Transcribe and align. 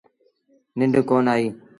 ننڊ 0.77 0.95
ڪونا 1.09 1.31
آئيٚ۔ 1.35 1.47